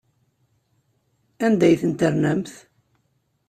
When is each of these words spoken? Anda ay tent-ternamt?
Anda 1.45 1.65
ay 1.67 1.75
tent-ternamt? 1.81 2.51